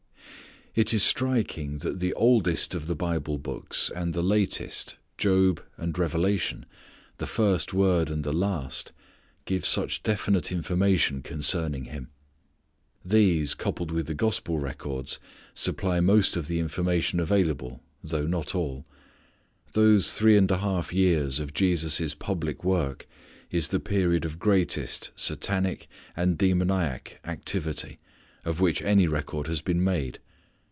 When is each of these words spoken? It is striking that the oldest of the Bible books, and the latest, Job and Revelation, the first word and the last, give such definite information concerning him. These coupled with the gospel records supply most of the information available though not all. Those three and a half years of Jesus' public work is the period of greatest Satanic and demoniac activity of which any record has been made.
It 0.73 0.93
is 0.93 1.03
striking 1.03 1.79
that 1.79 1.99
the 1.99 2.13
oldest 2.13 2.73
of 2.73 2.87
the 2.87 2.95
Bible 2.95 3.37
books, 3.37 3.91
and 3.93 4.13
the 4.13 4.23
latest, 4.23 4.95
Job 5.17 5.61
and 5.75 5.97
Revelation, 5.99 6.65
the 7.17 7.27
first 7.27 7.73
word 7.73 8.09
and 8.09 8.23
the 8.23 8.31
last, 8.31 8.93
give 9.43 9.65
such 9.65 10.01
definite 10.01 10.49
information 10.49 11.21
concerning 11.21 11.83
him. 11.91 12.09
These 13.03 13.53
coupled 13.53 13.91
with 13.91 14.07
the 14.07 14.13
gospel 14.13 14.59
records 14.59 15.19
supply 15.53 15.99
most 15.99 16.37
of 16.37 16.47
the 16.47 16.59
information 16.59 17.19
available 17.19 17.81
though 18.01 18.25
not 18.25 18.55
all. 18.55 18.85
Those 19.73 20.13
three 20.13 20.37
and 20.37 20.49
a 20.49 20.59
half 20.59 20.93
years 20.93 21.41
of 21.41 21.53
Jesus' 21.53 22.15
public 22.15 22.63
work 22.63 23.05
is 23.49 23.67
the 23.67 23.81
period 23.81 24.23
of 24.23 24.39
greatest 24.39 25.11
Satanic 25.17 25.89
and 26.15 26.37
demoniac 26.37 27.19
activity 27.25 27.99
of 28.45 28.61
which 28.61 28.81
any 28.81 29.05
record 29.07 29.47
has 29.47 29.59
been 29.59 29.83
made. 29.83 30.19